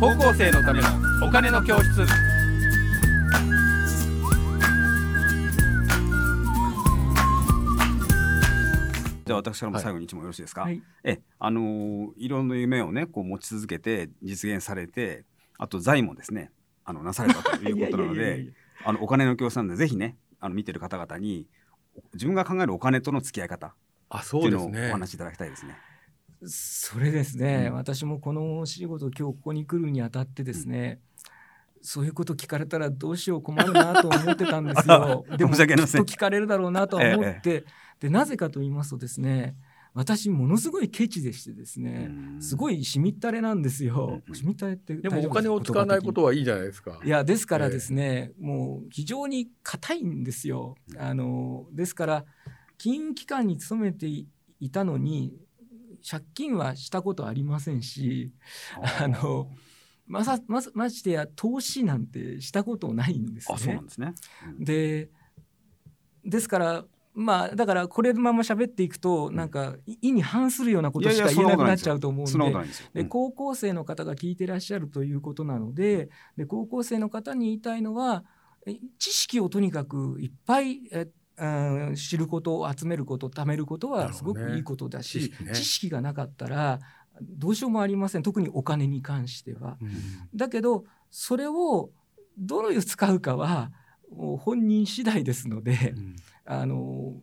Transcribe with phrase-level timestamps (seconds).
[0.00, 0.88] 高校生のための
[1.26, 2.04] お金の教室。
[9.24, 10.82] じゃあ私からも最後に一問よろしいですか、はい。
[11.04, 15.24] えあのーいろんな夢をねこう持ち続けて実現されて
[15.58, 16.50] あと財もですね
[16.84, 18.52] あのなされたということなのでや
[18.84, 21.46] あのお金の教室なんでぜひねあの見てる方々に
[22.12, 23.72] 自分が考えるお金との付き合い方っ
[24.10, 25.76] あてそうですねいうのをお話しいただきたいですね。
[26.46, 27.74] それですね、うん。
[27.76, 31.00] 私もこのお仕事今日ここに来るにあたってですね、
[31.80, 35.24] そういうこと聞かれたらどうしよう困るなと思ってたんですよ。
[35.36, 37.64] でもきっと聞かれるだろうなとは思って、
[38.00, 39.54] でなぜかと言いますとですね
[39.94, 44.20] 私ものすごいケチでしてですね、すごいいしみったれなんですよ。
[44.26, 47.00] うんしみったれってでもお金を使わないことはいいじゃないですか。
[47.04, 50.74] いやですからですね、もう非常に硬いんですよ。
[50.98, 52.24] あのですから
[52.76, 54.26] 金融機関に勤めてい
[54.58, 55.36] いたのに
[56.08, 58.32] 借金はしたことありませんし
[59.00, 59.50] あの
[60.06, 63.84] まさまさましてや投資なんてしたことないんですあそうなねん。
[63.86, 64.14] ですね。
[64.58, 64.64] うん。
[64.64, 65.08] で
[66.24, 73.02] ですからまあだからこれのまま喋っていくとなんかい意に反するようなことしか言えなくなっちゃうと思うんで。
[73.02, 78.24] で高校生の方が聞いてらっしゃるということなのでで高校生の方に言いたいのは
[78.66, 81.08] え知識をとにかくいっぱいえ
[81.96, 85.52] 知ることを集めること貯めることはすごくいいことだし、知識ね。
[85.52, 86.80] 知識がなかったら
[87.20, 88.22] どうしようもありません。
[88.22, 89.76] 特にお金に関しては。
[89.80, 89.90] うん。
[90.34, 91.90] だけどそれを
[92.38, 93.72] どのように使うかは
[94.10, 95.94] もう本人次第ですので。
[95.96, 96.16] うん。
[96.44, 97.14] あの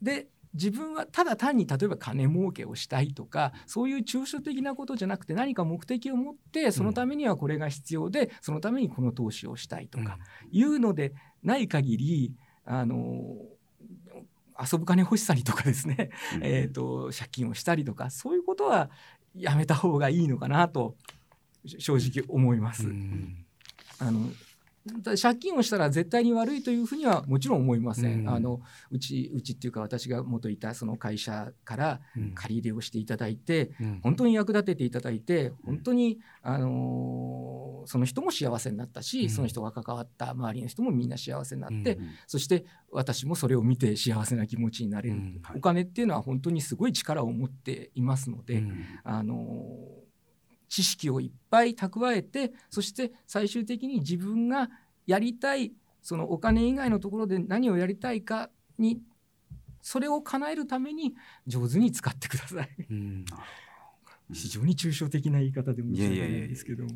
[0.00, 10.18] で自分はただ単に例えば金儲けをしたいとかそういう抽象的なことじゃなくて何か目的を持ってそのためにはこれが必要で、そのためにこの投資をしたいとか
[10.50, 13.36] いうのでない限りあの
[14.60, 18.90] 遊ぶ金欲しさにとかですね、うんえー、と借金をしたりとかそういうことは
[19.34, 20.94] やめた方がいいのかなと
[21.78, 22.86] 正直思います。
[22.86, 23.44] うん
[23.98, 24.34] あのだ
[25.20, 28.20] 借金をしたら絶対に悪いというふうにはもちろん思いません。
[28.20, 28.28] うん。
[28.28, 32.32] あのうちうちっていうか私が元いたその会社からうん。
[32.34, 34.00] 借り入れをしていただいてうん。
[34.02, 39.30] 本当に役立てていただいて本当に、あのーその人も幸せになったし、うん。
[39.30, 45.16] その人が関わった周りの人もみんな幸せになって、そして私もそれを見て幸せな気持ちになれる、
[45.56, 48.84] お金っていうのは本当にすごい力を持っていますので、うん。
[49.04, 49.34] あの
[50.72, 54.70] 知識をいっぱい蓄えてそして最終的に自分が
[55.06, 59.02] やりたいそのお金以外のところで何をやりたいかに
[59.82, 61.14] それを叶えるために
[61.46, 62.70] 上手に使ってください。
[62.88, 63.26] うん
[64.32, 66.90] 非常に抽象的な言い方で申し訳ないですけども。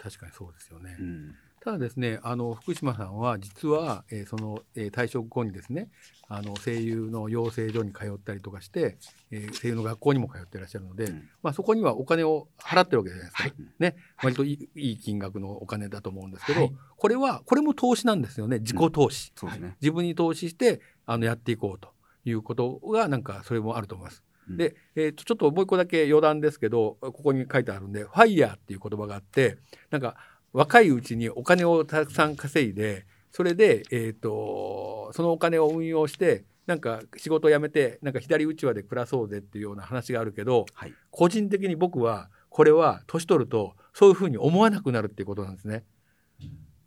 [0.00, 0.96] 確かにそうですよね。
[0.98, 1.34] うん。
[1.60, 5.90] ただですねあの福島さんは実は、えーその、えー退職後にですね
[6.28, 8.96] あの声優の養成所に通ったりとかして、
[9.32, 11.28] えー声優の学校にも通っていらっしゃるので、うん。
[11.42, 13.54] まあ、そこにはお金を払ってるわけじゃないですか、はい。
[13.80, 16.72] ね、割といいいい金額のお金だと思うんですけど、はい。
[16.96, 18.60] これはこれも投資なんですよね。
[18.60, 19.76] 自己投資、そうですね。
[19.80, 21.92] 自分に投資してあのやっていこうと
[22.24, 24.22] いうことがなんかそれもあると思います。
[24.48, 29.58] うんで、えーとちょっともう一個だけ余談ですけどここに書いてあるんで「ファイヤーっていう言葉があって
[29.90, 30.16] なんか
[30.52, 40.94] 若いうちにお金をたくさん稼いでそれで、えー、とそのお金を運用してなんか仕事を辞めてなんか左うちわで暮らそうぜっていうような話があるけどはい。
[41.10, 45.84] 個人的に僕はこれは年取るとそういうふうに思わなくなるっていうことなんですね。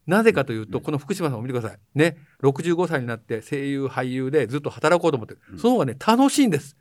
[0.08, 1.80] なぜかというと、うんこの福島さんを見てください。
[1.96, 5.42] ね、65歳になって声優俳優でずっと働こうと思ってる。
[5.54, 6.81] うんその方がね楽しいんですうん。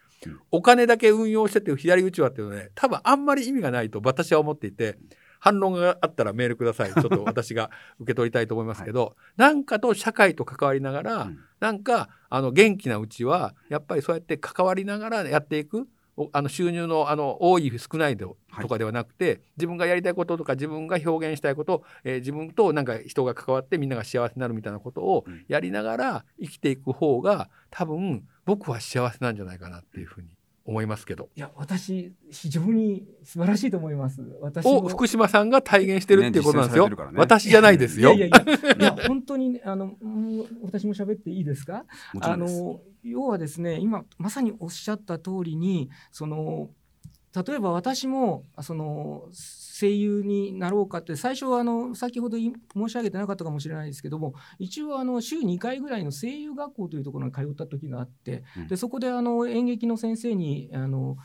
[0.51, 4.99] お金だけ運用してって左うちわっていうのはね多分あんまり意味がないと私は思っていて
[5.41, 6.93] 反論があったらメールください。
[6.93, 11.41] ちょっと私が受け取りたいと思いますけど、 なんかと社会と関わりながら、うん。
[11.61, 15.79] なんかあの元気なうちはやっぱりそうやって関わりながらやっていく。
[15.79, 15.85] お
[16.33, 18.37] あの収入のあの多い少ないと
[18.69, 25.45] かではなくて、自分がやりたいこととか自分が表現したいこと、えー自分となんか人が関わってみんなが幸せになるみたいなことをうん。
[25.49, 30.29] やりながら生きていく方が多分僕は幸せなんじゃないかなっていうふうに
[30.65, 31.29] 思いますけど。
[31.35, 34.23] いや私非常に素晴らしいと思います。
[34.41, 36.89] 私もを福島さんが体現してるっていうことなんですよ。
[36.89, 38.13] ね私じゃないですよ。
[38.15, 38.47] いやいやい
[38.81, 39.95] やいや本当にねあの
[40.63, 41.85] 私も喋っていいですか？
[42.15, 42.63] あもちろんです。
[42.63, 46.69] の要はですね今まさにおっしゃった通りにその
[47.35, 52.53] 例えば私もその声優になろうかって最初はあの先ほど申
[52.89, 58.69] し上げてなかったかもしれないですけども一応あの週2回ぐらいの声優学校というところに通った時があってうん。
[58.69, 61.17] でそこであの演劇の先生にあの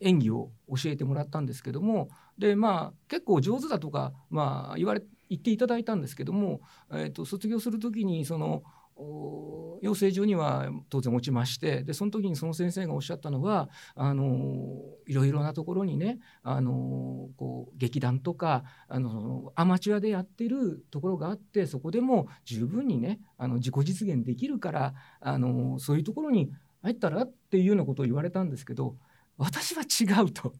[0.00, 2.08] 演技を教えてもらったんですけども
[2.38, 6.60] でまあ結構上手だとか、まあ、言われ言っていただいたんですけども、
[6.92, 8.62] えー、と卒業する時にその
[8.96, 26.50] お養成所には当然落ちましてでその時にその先生がおっしゃったのはあのいろいろなところにねあのこう劇団とかあのアマチュアでやってるところがあってそこでも十分にねあの自己実現できるからあのそういうところに
[26.82, 28.96] 入ったらっていうようなことを言われたんですけど
[29.36, 30.52] 私は違うと。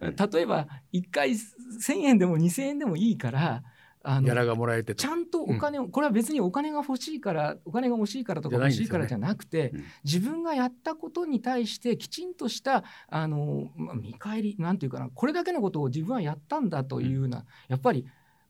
[0.00, 3.64] 例えば1回1,000円でも2,000円でもいいから
[4.10, 9.84] あギャラがもらえてとちゃんとお金を、これは別にお金が欲しいからお金が欲しいからとか欲しいからじゃなくて、うん。
[10.04, 18.06] 自分がやったことに対してきちんとしたあの、まあ、見返りなんていうかなこれだけのことを自分はやったんだというような、やっぱり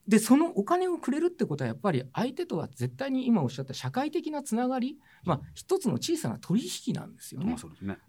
[0.06, 7.56] でそのお金をくれるってことはやっぱり相手とは絶対に今おっしゃった社会的なつながり、まあ、一つの小さな取引なんですよね。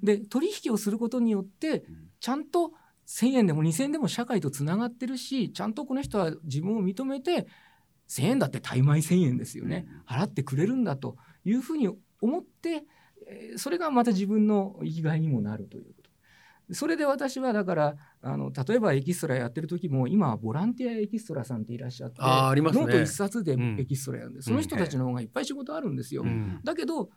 [0.02, 2.10] で取引をすることによってうん。
[2.20, 2.72] ちゃんと
[3.10, 7.48] 1,000円でも2,000円でも社会とつながってるしちゃんとこの人は自分を認めて
[8.08, 9.88] 1,000円だって大枚1,000円ですよね。
[10.08, 11.90] 払ってくれるんだというふうに
[12.22, 12.86] 思って
[13.28, 16.10] えーそれがまた自分の生きがいにもなるということ。
[16.72, 22.84] それで私はだからあの例えばエキストラやってる時も今はボランティアエキストラさんっていらっしゃってあーありますね。
[22.86, 23.80] ノート一冊でうん。
[23.80, 26.22] エキストラやるんで、その人たちの方がいっぱい仕事あるんですよ。
[26.22, 26.60] うん。
[26.64, 27.10] だけど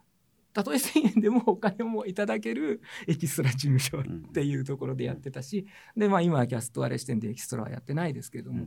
[0.52, 5.66] たとえ1,000円でもお金もいただけるエキストラ事務所っていうところでやってたし
[5.96, 8.66] で、まあ、今はキャストアレ視点でエキストラはやってないですけれども、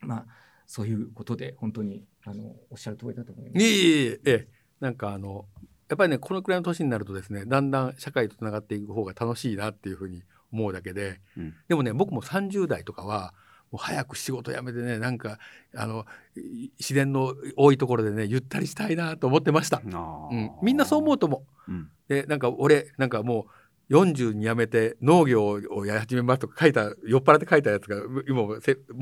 [0.00, 0.26] まあ
[0.68, 3.64] そういうことで本当にあのおっしゃる通りだと思います。
[3.64, 4.20] いえいえいええ。
[4.26, 4.48] え
[4.80, 5.46] なんかあの
[5.88, 10.22] やっぱりねこのくらいの年になるとですねだんだん社会とつながっていく方が楽しいなっていうふうに
[10.52, 11.54] 思うだけで、うん。
[11.68, 13.32] でもね僕も30代とかは
[13.70, 15.38] もう早く仕事辞めてねなんか
[15.74, 16.06] あの
[16.36, 21.72] い自然の多いところでねゆったりしたいなと思ってました、うん、みんなそう思うと思う。
[21.72, 21.90] うん。
[22.08, 23.46] でなんか俺なんかも
[23.90, 27.96] う40に辞めて農業をやり始めますとか書いた酔っ払って書いたやつが
[28.28, 28.54] 今持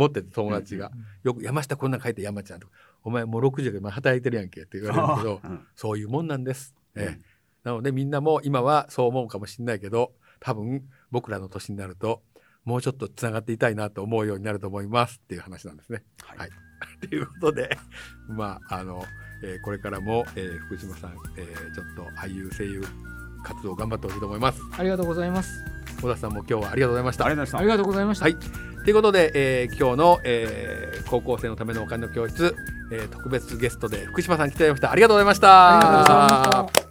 [0.06, 0.92] ってて友達が、
[1.24, 2.72] よく山下こんなん書いて山ちゃんとか。
[3.02, 5.66] お前もう60でまあ働いてるやんけって言われるけど うん。
[5.74, 6.74] そういうもんなんです。
[7.64, 12.22] なのでみんなも今はそう思うかもしれないけど多分僕らの年になると
[12.66, 16.02] もうちょっとつながっていたいなと思うようになると思いますっていう話なんですね。
[16.22, 16.50] はいはい
[17.08, 17.78] ということで
[18.28, 19.02] まああの、
[19.42, 22.84] えーこれからも、えー福島さん、えーちょっと俳優声優
[23.44, 24.60] 活動頑張ってほしいと思います。
[24.76, 25.50] ありがとうございます。
[26.02, 27.24] 小田さんも今日はありがとうございました。
[27.24, 28.24] ありがとうございましたありがとうございました。
[28.24, 28.36] はい
[28.84, 32.54] ということで、えー今日の、えー高校生のためのお金の教室、
[32.92, 34.92] えー特別ゲストで福島さん来ていただきました。
[34.92, 35.78] ありがとうございました。
[35.78, 36.85] ありがとうございました。